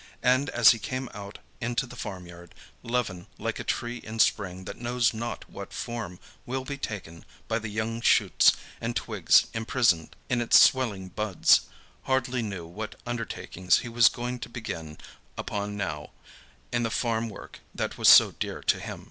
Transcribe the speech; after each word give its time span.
And, 0.23 0.49
as 0.49 0.71
he 0.71 0.79
came 0.79 1.09
out 1.13 1.37
into 1.59 1.85
the 1.85 1.95
farmyard, 1.95 2.55
Levin, 2.81 3.27
like 3.37 3.59
a 3.59 3.63
tree 3.63 3.97
in 3.97 4.17
spring 4.17 4.65
that 4.65 4.79
knows 4.81 5.13
not 5.13 5.47
what 5.47 5.71
form 5.71 6.17
will 6.43 6.65
be 6.65 6.75
taken 6.79 7.23
by 7.47 7.59
the 7.59 7.69
young 7.69 8.01
shoots 8.01 8.53
and 8.81 8.95
twigs 8.95 9.45
imprisoned 9.53 10.15
in 10.27 10.41
its 10.41 10.59
swelling 10.59 11.09
buds, 11.09 11.67
hardly 12.05 12.41
knew 12.41 12.65
what 12.65 12.99
undertakings 13.05 13.81
he 13.85 13.89
was 13.89 14.09
going 14.09 14.39
to 14.39 14.49
begin 14.49 14.97
upon 15.37 15.77
now 15.77 16.09
in 16.71 16.81
the 16.81 16.89
farm 16.89 17.29
work 17.29 17.59
that 17.75 17.99
was 17.99 18.09
so 18.09 18.31
dear 18.31 18.61
to 18.63 18.79
him. 18.79 18.99